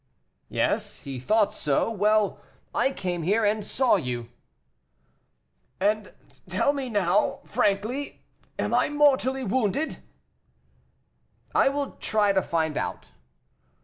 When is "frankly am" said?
7.45-8.73